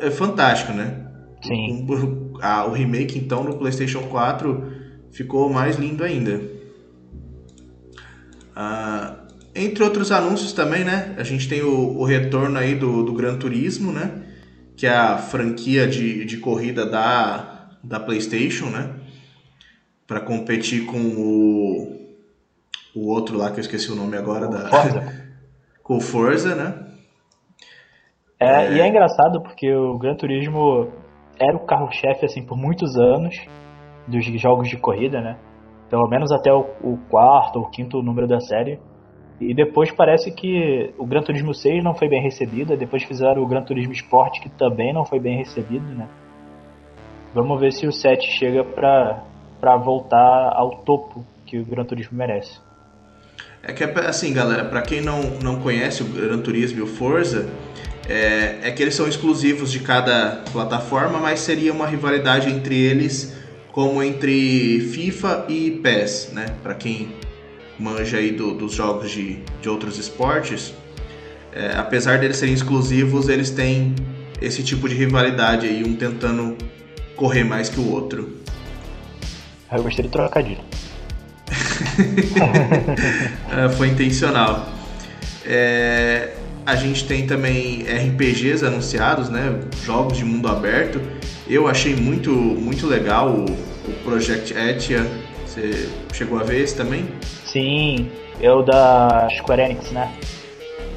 [0.01, 1.05] é fantástico, né?
[1.41, 1.85] Sim.
[1.87, 4.73] O, a, o remake então no PlayStation 4
[5.11, 6.41] ficou mais lindo ainda.
[8.55, 9.24] Uh,
[9.55, 11.15] entre outros anúncios também, né?
[11.17, 14.23] A gente tem o, o retorno aí do, do Gran Turismo, né?
[14.75, 18.93] Que é a franquia de, de corrida da, da PlayStation, né?
[20.05, 22.05] Para competir com o,
[22.95, 25.25] o outro lá que eu esqueci o nome agora da Forza.
[25.81, 26.85] com o Forza, né?
[28.39, 30.91] É, é, E é engraçado porque o Gran Turismo
[31.39, 33.35] era o carro-chefe assim por muitos anos
[34.07, 35.37] dos jogos de corrida, né?
[35.89, 38.79] Pelo menos até o, o quarto ou quinto número da série.
[39.39, 43.47] E depois parece que o Gran Turismo 6 não foi bem recebido, depois fizeram o
[43.47, 46.07] Gran Turismo Sport que também não foi bem recebido, né?
[47.33, 49.23] Vamos ver se o 7 chega pra,
[49.59, 52.59] pra voltar ao topo que o Gran Turismo merece.
[53.61, 57.49] É que assim, galera, para quem não, não conhece o Gran Turismo e o Forza,
[58.07, 63.35] é, é que eles são exclusivos de cada plataforma, mas seria uma rivalidade entre eles
[63.71, 66.45] como entre FIFA e PES, né?
[66.63, 67.09] Para quem
[67.79, 70.73] manja aí do, dos jogos de, de outros esportes,
[71.53, 73.95] é, apesar deles serem exclusivos, eles têm
[74.41, 76.57] esse tipo de rivalidade aí, um tentando
[77.15, 78.37] correr mais que o outro.
[79.71, 80.59] Eu gostei do trocadilho.
[83.51, 84.67] é, foi intencional.
[85.45, 86.33] É,
[86.65, 89.59] a gente tem também RPGs anunciados, né?
[89.83, 90.99] Jogos de mundo aberto.
[91.47, 95.05] Eu achei muito, muito legal o, o Project Etia.
[95.45, 97.07] Você chegou a ver esse também?
[97.55, 100.11] Sim, é o da Square Enix, né?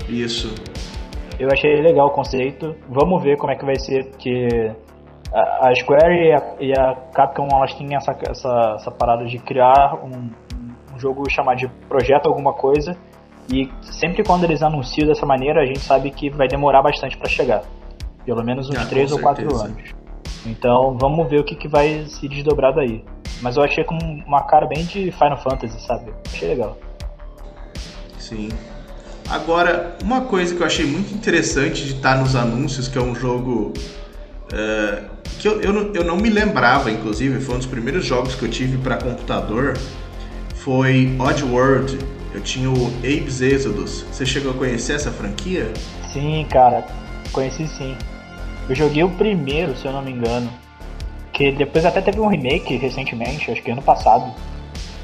[0.08, 0.52] Isso.
[1.38, 2.74] Eu achei legal o conceito.
[2.88, 4.74] Vamos ver como é que vai ser, porque
[5.32, 10.04] a, Square e a, e a, Capcom elas têm essa, essa, essa parada de criar
[10.04, 10.30] um,
[10.92, 12.96] um jogo chamado de projeto alguma coisa
[13.48, 17.28] e sempre quando eles anunciam dessa maneira, a gente sabe que vai demorar bastante para
[17.28, 17.62] chegar.
[18.24, 19.94] Pelo menos uns ah, 3 ou 4 anos.
[20.46, 23.04] Então vamos ver o que, que vai se desdobrar daí.
[23.40, 23.96] Mas eu achei com
[24.26, 26.12] uma cara bem de Final Fantasy, sabe?
[26.26, 26.78] Achei legal.
[28.18, 28.48] Sim.
[29.28, 33.14] Agora, uma coisa que eu achei muito interessante de estar nos anúncios, que é um
[33.14, 33.72] jogo
[34.52, 35.04] uh,
[35.38, 38.44] que eu, eu, não, eu não me lembrava, inclusive, foi um dos primeiros jogos que
[38.44, 39.76] eu tive para computador,
[40.54, 41.98] foi Oddworld
[42.34, 44.04] eu tinha o Abe's Exodus.
[44.12, 45.72] Você chegou a conhecer essa franquia?
[46.12, 46.86] Sim, cara,
[47.32, 47.96] conheci sim.
[48.68, 50.50] Eu joguei o primeiro, se eu não me engano.
[51.32, 54.32] Que depois até teve um remake recentemente, acho que ano passado.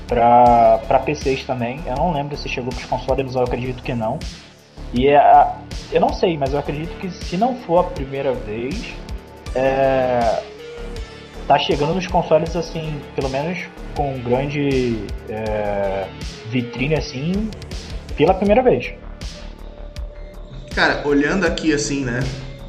[0.06, 1.80] Pra, pra PCs também.
[1.86, 4.18] Eu não lembro se chegou pros consoles, mas eu acredito que não.
[4.92, 5.48] E é,
[5.90, 8.94] eu não sei, mas eu acredito que se não for a primeira vez,
[9.54, 10.42] é,
[11.46, 13.58] tá chegando nos consoles assim, pelo menos
[13.96, 16.06] com grande é,
[16.50, 17.50] vitrine assim,
[18.16, 18.92] pela primeira vez.
[20.74, 22.20] Cara, olhando aqui assim, né,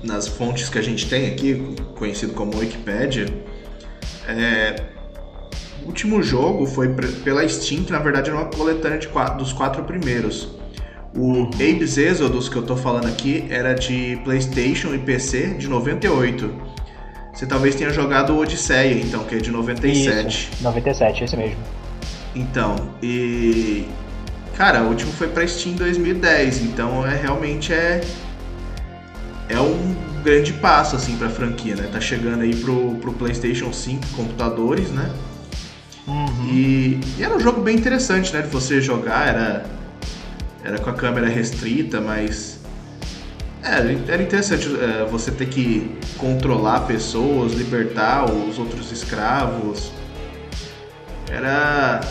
[0.06, 3.26] nas fontes que a gente tem aqui, conhecido como Wikipedia,
[4.28, 4.76] é,
[5.84, 6.90] o último jogo foi
[7.24, 10.50] pela Steam, que na verdade era uma coletânea quatro, dos quatro primeiros.
[11.16, 16.76] O Abe's Exodus que eu tô falando aqui era de PlayStation e PC de 98.
[17.34, 20.52] Você talvez tenha jogado o Odisseia, então, que é de 97.
[20.54, 21.58] Isso, 97, esse mesmo.
[22.34, 23.86] Então, e.
[24.56, 28.02] Cara, o último foi pra Steam em 2010, então é realmente é.
[29.50, 29.95] É um
[30.26, 31.88] grande passo, assim, pra franquia, né?
[31.92, 35.10] Tá chegando aí pro, pro PlayStation 5 computadores, né?
[36.08, 36.48] Uhum.
[36.50, 38.42] E, e, era um jogo bem interessante, né?
[38.42, 39.66] De você jogar, era,
[40.64, 42.60] era com a câmera restrita, mas
[43.64, 43.78] é,
[44.12, 49.92] era interessante é, você ter que controlar pessoas, libertar os outros escravos.
[51.32, 52.02] Era,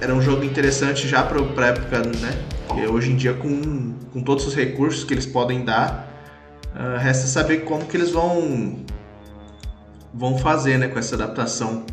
[0.00, 2.34] era um jogo interessante já para a época, né?
[2.76, 6.15] E hoje em dia, com, com todos os recursos que eles podem dar,
[6.76, 8.84] uh, resta saber como que eles vão,
[10.12, 11.84] vão fazer né, com essa adaptação.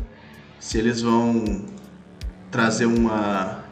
[0.60, 1.64] Se eles vão
[2.50, 3.64] trazer uma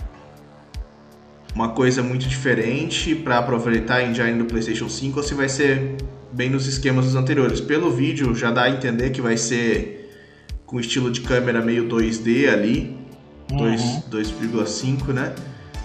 [1.54, 5.96] uma coisa muito diferente para aproveitar a engine do PlayStation 5 ou se vai ser
[6.32, 7.60] bem nos esquemas dos anteriores.
[7.60, 10.10] Pelo vídeo já dá a entender que vai ser
[10.64, 12.96] com estilo de câmera meio 2D ali,
[13.50, 14.02] uhum.
[14.10, 15.34] 2,5, né?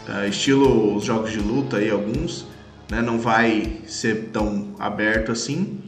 [0.08, 2.46] Uh, estilo os jogos de luta aí alguns,
[2.90, 3.02] né?
[3.02, 5.80] Não vai ser tão aberto assim,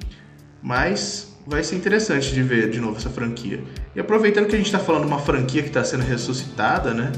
[0.62, 3.64] mas vai ser interessante de ver de novo essa franquia.
[3.96, 7.12] E aproveitando que a gente está falando de uma franquia que está sendo ressuscitada, né?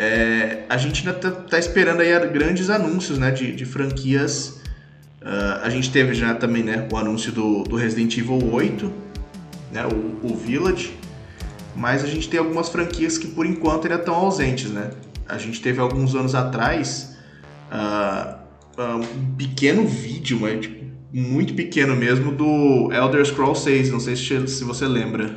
[0.00, 4.60] É, a gente ainda tá, tá, esperando aí grandes anúncios né, de, de franquias.
[5.20, 8.92] Uh, a gente teve já também né, o anúncio do, do Resident Evil 8,
[9.72, 10.94] né, o, o, Village,
[11.74, 14.70] mas a gente tem algumas franquias que por enquanto ainda estão ausentes.
[14.70, 14.90] Né?
[15.28, 17.16] A gente teve alguns anos atrás
[17.72, 18.37] uh,
[18.84, 23.92] um pequeno vídeo, mas tipo, muito pequeno mesmo, do Elder Scrolls 6.
[23.92, 25.36] Não sei se, se você lembra.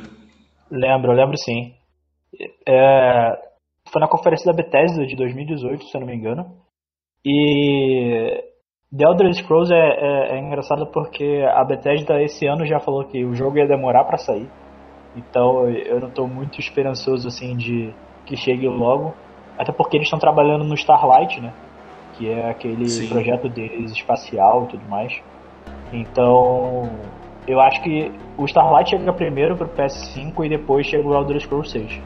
[0.70, 1.74] Lembro, lembro sim.
[2.66, 3.38] É,
[3.90, 6.44] foi na conferência da Bethesda de 2018, se eu não me engano.
[7.24, 8.42] E
[8.96, 13.24] The Elder Scrolls é, é, é, engraçado porque a Bethesda esse ano já falou que
[13.24, 14.48] o jogo ia demorar para sair.
[15.16, 17.94] Então eu não estou muito esperançoso assim de
[18.26, 19.14] que chegue logo.
[19.58, 21.52] Até porque eles estão trabalhando no Starlight, né?
[22.14, 23.08] Que é aquele Sim.
[23.08, 25.20] projeto deles espacial e tudo mais.
[25.92, 26.90] Então
[27.46, 31.70] eu acho que o Starlight chega primeiro pro PS5 e depois chega o Elder Scrolls
[31.70, 32.00] 6.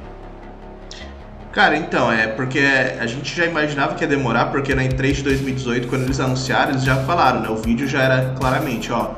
[1.52, 2.60] Cara, então, é porque
[3.00, 6.72] a gente já imaginava que ia demorar, porque na E3 de 2018, quando eles anunciaram,
[6.72, 7.48] eles já falaram, né?
[7.48, 9.12] O vídeo já era claramente, ó,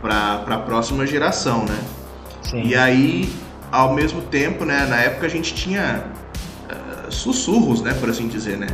[0.00, 1.78] pra, pra próxima geração, né?
[2.42, 2.62] Sim.
[2.64, 3.32] E aí,
[3.70, 6.02] ao mesmo tempo, né, na época a gente tinha
[6.68, 8.66] uh, sussurros, né, por assim dizer, né?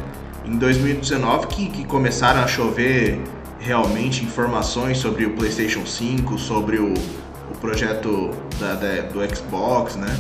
[0.46, 3.20] Em 2019 que, que começaram a chover
[3.58, 8.30] realmente informações sobre o PlayStation 5, sobre o, o projeto
[8.60, 10.16] da, da, do Xbox, né?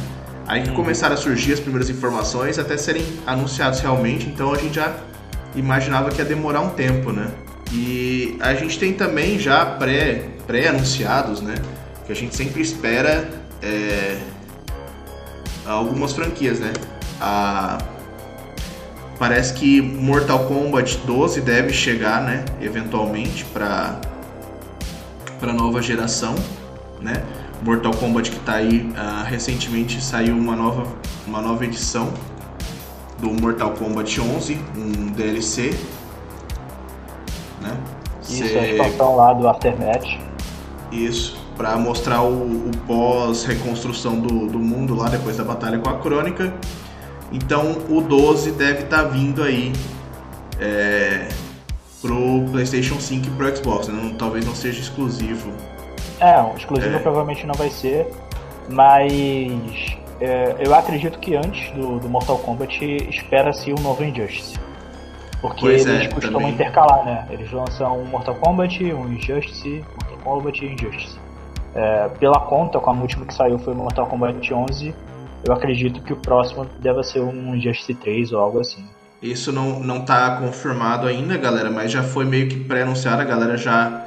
[0.48, 4.74] Aí que começaram a surgir as primeiras informações até serem anunciados realmente, então a gente
[4.74, 4.96] já
[5.54, 7.30] imaginava que ia demorar um tempo, né?
[7.72, 11.54] E a gente tem também já pré, pré-anunciados, né?
[12.04, 13.28] Que a gente sempre espera
[13.62, 14.18] é,
[15.64, 16.72] algumas franquias, né?
[17.20, 17.78] A,
[19.18, 22.44] parece que Mortal Kombat 12 deve chegar, né?
[22.60, 24.00] Eventualmente para
[25.38, 26.34] para nova geração,
[27.00, 27.22] né?
[27.62, 30.86] Mortal Kombat que está aí uh, recentemente saiu uma nova
[31.26, 32.12] uma nova edição
[33.18, 35.70] do Mortal Kombat 11, um DLC,
[37.62, 37.76] né?
[38.22, 38.58] Isso, Cê...
[38.58, 40.20] a expansão lá do Aftermath.
[40.92, 45.98] Isso, para mostrar o, o pós-reconstrução do, do mundo lá depois da batalha com a
[45.98, 46.52] Crônica.
[47.32, 49.72] Então o 12 deve estar tá vindo aí
[50.60, 51.28] é,
[52.00, 54.00] pro PlayStation 5 e pro Xbox, né?
[54.00, 55.50] não, talvez não seja exclusivo.
[56.20, 56.98] É, exclusivo é.
[56.98, 58.06] provavelmente não vai ser,
[58.68, 64.58] mas é, eu acredito que antes do, do Mortal Kombat espera-se um novo Injustice.
[65.40, 66.54] Porque pois eles é, costumam também.
[66.54, 67.26] intercalar, né?
[67.30, 71.18] Eles lançam um Mortal Kombat, um Injustice, Mortal Kombat e Injustice.
[71.74, 74.94] É, pela conta, com a última que saiu foi o Mortal Kombat 11,
[75.46, 78.84] eu acredito que o próximo deve ser um Injustice 3 ou algo assim.
[79.22, 83.56] Isso não, não tá confirmado ainda, galera, mas já foi meio que pré-anunciado, a galera
[83.56, 84.06] já,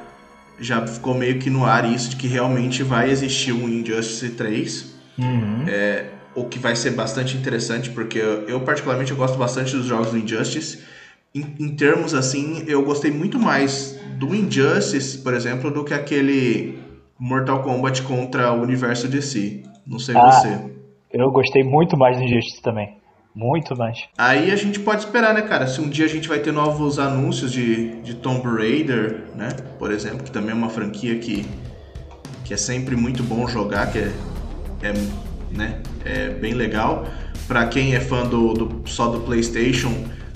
[0.59, 4.95] já ficou meio que no ar isso de que realmente vai existir um Injustice 3.
[5.17, 5.65] Uhum.
[5.67, 9.85] É, o que vai ser bastante interessante, porque eu, eu, particularmente eu gosto bastante dos
[9.85, 10.83] jogos do Injustice.
[11.33, 16.79] Em, em, termos assim, eu gostei muito mais do Injustice, por exemplo, do que aquele
[17.17, 19.63] Mortal Kombat contra o universo DC.
[19.85, 20.78] Não sei ah, você.
[21.11, 22.97] Eu gostei muito mais do Injustice também.
[23.35, 24.07] Muito mais.
[24.17, 25.67] Aí a gente pode esperar, né, cara?
[25.67, 29.49] Se um dia a gente vai ter novos anúncios de, de Tomb Raider, né?
[29.77, 31.45] Por exemplo, que também é uma franquia que,
[32.43, 34.11] que é sempre muito bom jogar, que é
[34.81, 34.93] é,
[35.51, 37.05] né, é bem legal.
[37.47, 39.91] Para quem é fã do, do, só do PlayStation,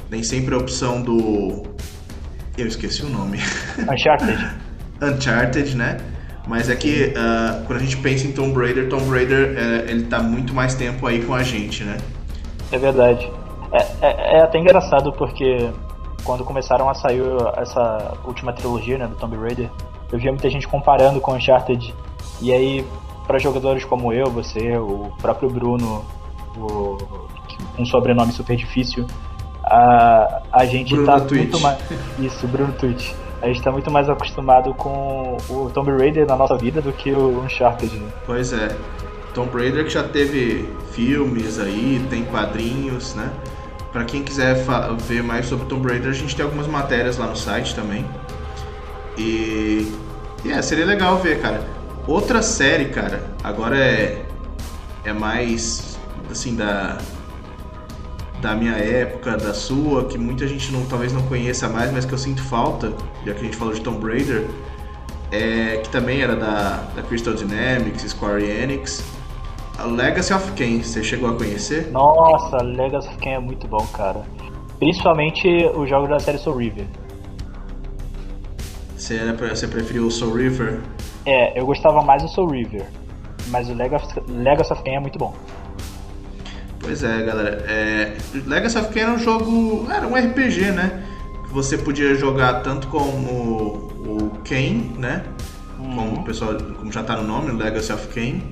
[0.10, 1.64] tem sempre a opção do.
[2.58, 3.40] Eu esqueci o nome.
[3.80, 4.52] Uncharted.
[5.02, 5.98] Uncharted, né?
[6.48, 10.04] Mas é que uh, quando a gente pensa em Tomb Raider, Tomb Raider uh, ele
[10.04, 11.98] tá muito mais tempo aí com a gente, né?
[12.72, 13.32] É verdade.
[13.72, 15.70] É, é, é, até engraçado porque
[16.24, 17.22] quando começaram a sair
[17.58, 19.70] essa última trilogia né, do Tomb Raider,
[20.12, 21.94] eu via muita gente comparando com Uncharted.
[22.42, 22.86] E aí
[23.26, 26.04] para jogadores como eu, você, o próprio Bruno,
[26.58, 26.98] o,
[27.78, 29.08] um sobrenome super difícil,
[29.64, 31.42] a, a gente Bruno tá Twitch.
[31.42, 31.80] muito mais.
[32.20, 33.12] Isso, Bruno Twitch.
[33.44, 37.12] A gente tá muito mais acostumado com o Tomb Raider na nossa vida do que
[37.12, 37.94] o Uncharted.
[37.94, 38.10] Né?
[38.26, 38.76] Pois é.
[39.34, 43.30] Tomb Raider que já teve filmes aí, tem quadrinhos, né?
[43.92, 44.56] Para quem quiser
[44.98, 48.06] ver mais sobre Tomb Raider, a gente tem algumas matérias lá no site também.
[49.18, 49.92] E,
[50.46, 51.62] e é, seria legal ver, cara.
[52.08, 54.26] Outra série, cara, agora é
[55.06, 56.00] é mais
[56.32, 56.98] assim da
[58.44, 62.12] da minha época, da sua, que muita gente não, talvez não conheça mais, mas que
[62.12, 62.94] eu sinto falta,
[63.26, 64.46] já que a gente falou de Tomb Raider,
[65.32, 69.02] é, que também era da, da Crystal Dynamics, Square Enix,
[69.80, 71.90] a Legacy of Kain, você chegou a conhecer?
[71.92, 74.24] Nossa, Legacy of Kain é muito bom, cara.
[74.78, 76.86] Principalmente os jogos da série Soul River.
[78.98, 80.82] Você, era, você preferiu o Soul River?
[81.26, 82.86] É, eu gostava mais do Soul River,
[83.48, 85.34] mas o Legacy, Legacy of Kain é muito bom.
[86.84, 87.64] Pois é, galera.
[87.66, 89.88] É, Legacy of Kain era um jogo.
[89.90, 91.02] Era um RPG, né?
[91.48, 95.24] Que você podia jogar tanto como o Kain, né?
[95.80, 95.96] Uhum.
[95.96, 96.56] Como o pessoal.
[96.78, 98.44] Como já tá no nome, Legacy of Kain.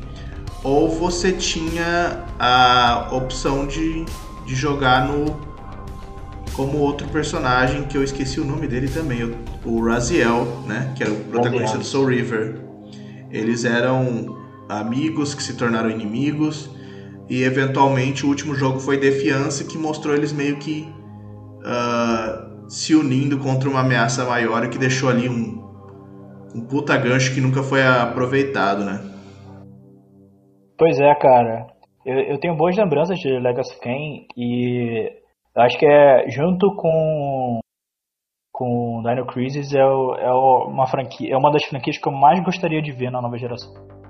[0.64, 4.06] Ou você tinha a opção de,
[4.46, 5.52] de jogar no.
[6.54, 10.94] Como outro personagem que eu esqueci o nome dele também, o, o Raziel, né?
[10.96, 12.62] Que era o protagonista do Soul River.
[13.30, 14.38] Eles eram
[14.70, 16.70] amigos que se tornaram inimigos
[17.32, 20.86] e eventualmente o último jogo foi Defiance que mostrou eles meio que
[21.62, 25.64] uh, se unindo contra uma ameaça maior que deixou ali um,
[26.54, 29.00] um puta gancho que nunca foi aproveitado, né?
[30.78, 31.68] Pois é, cara.
[32.06, 35.10] Eu, eu tenho boas lembranças de Legacy of Kain e
[35.56, 37.60] acho que é junto com
[38.52, 42.82] com Dino Crisis é, é uma franquia, é uma das franquias que eu mais gostaria
[42.82, 44.01] de ver na nova geração.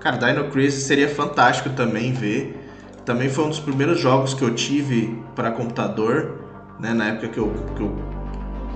[0.00, 2.58] Cara, Dino Crisis seria fantástico também ver.
[3.04, 6.38] Também foi um dos primeiros jogos que eu tive para computador,
[6.78, 7.96] né, na época que eu, que eu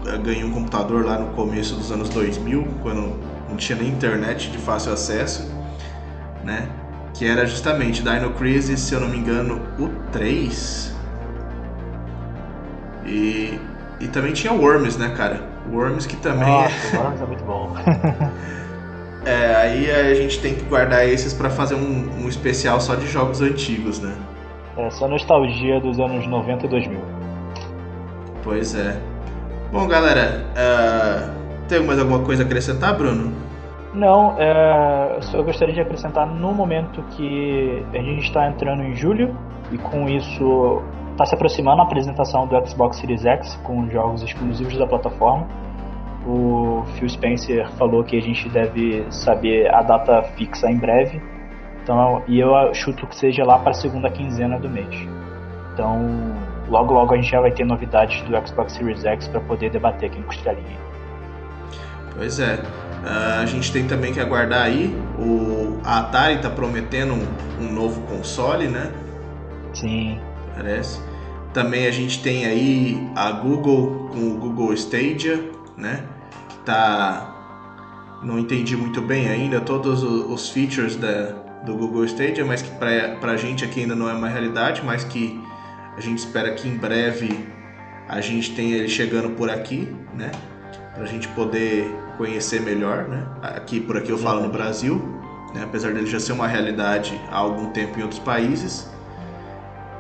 [0.07, 3.19] eh, ganhei um computador lá no começo dos anos 2000, quando
[3.49, 5.51] não tinha nem internet de fácil acesso,
[6.43, 6.69] né?
[7.15, 10.95] Que era justamente Dino Crisis, se eu não me engano, o 3.
[13.07, 13.59] E
[14.01, 15.43] e também tinha Worms, né, cara?
[15.73, 16.99] Worms que também Nossa, é...
[16.99, 17.75] Worms é muito bom.
[19.65, 23.41] Aí a gente tem que guardar esses para fazer um, um, especial só de jogos
[23.41, 24.15] antigos, né?
[24.77, 27.01] É, só nostalgia dos anos 90 e 2000.
[28.43, 29.01] Pois é.
[29.73, 33.33] Bom, galera, uh, tem mais alguma coisa a acrescentar, Bruno?
[33.95, 39.35] Não, é, eu gostaria de acrescentar no momento que a gente está entrando em julho
[39.73, 44.77] e com isso está se aproximando a apresentação do Xbox Series X com jogos exclusivos
[44.77, 45.47] da plataforma.
[46.27, 51.21] O Phil Spencer falou que a gente deve saber a data fixa em breve.
[51.83, 54.95] Então, e eu chuto que seja lá para a segunda quinzena do mês.
[55.75, 55.99] Então,
[56.69, 60.09] logo logo a gente já vai ter novidades do Xbox Series X para poder debater
[60.09, 60.79] aqui no Costelinha.
[62.17, 62.55] Pois é.
[62.55, 64.97] Uh, a gente tem também que aguardar aí.
[65.19, 68.91] O, a Atari está prometendo um, um novo console, né?
[69.75, 70.19] Sim.
[70.55, 71.03] Parece.
[71.53, 76.03] Também a gente tem aí a Google com o Google Stadia, né?
[76.65, 77.31] Tá.
[78.23, 81.35] Não entendi muito bem ainda todos os features da,
[81.65, 85.05] do Google Stadia, mas que pra, pra gente aqui ainda não é uma realidade, mas
[85.05, 85.43] que
[85.97, 87.47] a gente espera que em breve
[88.09, 90.31] a gente tenha ele chegando por aqui, né?
[90.95, 93.27] Pra gente poder conhecer melhor, né?
[93.43, 95.03] Aqui por aqui eu falo no Brasil,
[95.55, 95.63] né?
[95.65, 98.89] apesar dele já ser uma realidade há algum tempo em outros países.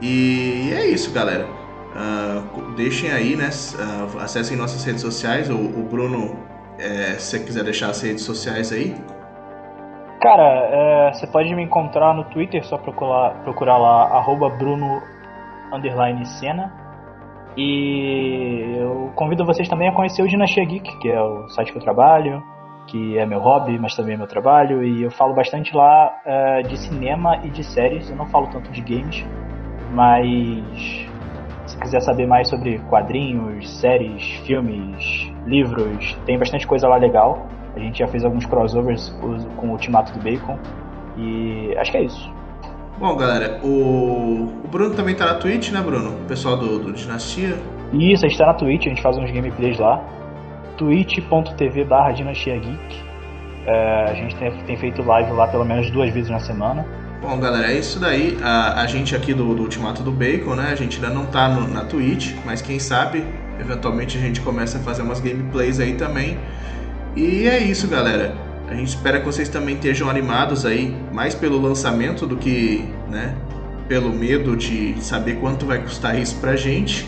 [0.01, 1.47] E é isso, galera.
[1.47, 3.49] Uh, deixem aí, né?
[3.49, 5.49] Uh, acessem nossas redes sociais.
[5.49, 6.39] O, o Bruno,
[6.79, 8.95] é, se você quiser deixar as redes sociais aí.
[10.21, 15.03] Cara, é, você pode me encontrar no Twitter, só procurar, procurar lá, arroba Bruno
[16.41, 16.73] Sena.
[17.57, 21.79] E eu convido vocês também a conhecer o Dinastia Geek, que é o site que
[21.79, 22.43] eu trabalho,
[22.87, 24.83] que é meu hobby, mas também é meu trabalho.
[24.83, 28.11] E eu falo bastante lá é, de cinema e de séries.
[28.11, 29.25] Eu não falo tanto de games,
[29.93, 31.07] mas
[31.67, 37.47] se quiser saber mais sobre quadrinhos, séries, filmes, livros, tem bastante coisa lá legal.
[37.77, 39.09] A gente já fez alguns crossovers
[39.57, 40.59] com o Ultimato do Bacon.
[41.17, 42.33] E acho que é isso.
[42.99, 46.11] Bom, galera, o, o Bruno também tá na Twitch, né, Bruno?
[46.11, 47.59] O pessoal do, do Dinastia.
[47.93, 50.01] Isso, a gente tá na Twitch, a gente faz uns gameplays lá.
[50.77, 53.05] twitch.tv barra Dinastia Geek.
[53.67, 56.87] É, a gente tem, tem feito live lá pelo menos duas vezes na semana.
[57.21, 58.37] Bom, galera, é isso daí.
[58.43, 60.69] A, a gente aqui do, do, Ultimato do Bacon, né?
[60.71, 63.25] A gente ainda não tá no, na Twitch, mas quem sabe,
[63.61, 66.39] eventualmente a gente começa a fazer umas gameplays aí também.
[67.17, 68.35] E é isso, galera.
[68.69, 73.35] A gente espera que vocês também estejam animados aí, mais pelo lançamento do que, né?
[73.87, 77.07] Pelo medo de saber quanto vai custar isso pra gente.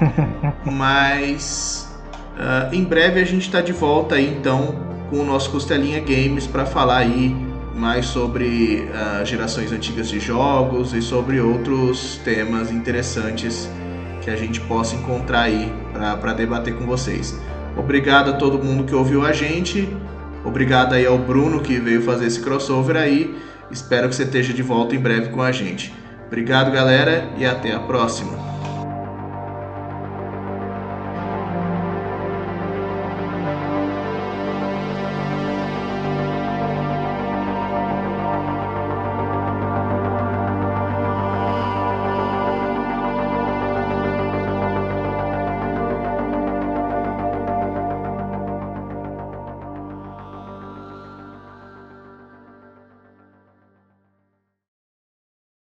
[0.66, 1.88] mas
[2.34, 4.74] uh, em breve a gente está de volta aí então
[5.08, 7.36] com o nosso Costelinha Games para falar aí
[7.74, 13.70] mais sobre uh, gerações antigas de jogos e sobre outros temas interessantes
[14.20, 17.38] que a gente possa encontrar aí para debater com vocês.
[17.76, 19.88] Obrigado a todo mundo que ouviu a gente.
[20.44, 23.36] Obrigado aí ao Bruno que veio fazer esse crossover aí.
[23.70, 25.92] Espero que você esteja de volta em breve com a gente.
[26.26, 28.59] Obrigado, galera, e até a próxima.